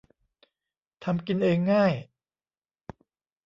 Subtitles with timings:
[1.03, 1.93] ทำกินเองง่าย